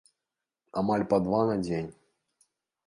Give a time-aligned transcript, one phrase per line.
[0.81, 1.89] Амаль па два на дзень.